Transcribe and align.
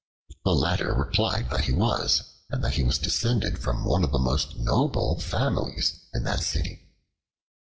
The 0.43 0.55
latter 0.55 0.95
replied 0.95 1.51
that 1.51 1.65
he 1.65 1.73
was, 1.73 2.23
and 2.49 2.63
that 2.63 2.73
he 2.73 2.83
was 2.83 2.97
descended 2.97 3.59
from 3.59 3.85
one 3.85 4.03
of 4.03 4.11
the 4.11 4.17
most 4.17 4.57
noble 4.57 5.19
families 5.19 5.99
in 6.11 6.23
that 6.23 6.39
city. 6.41 6.87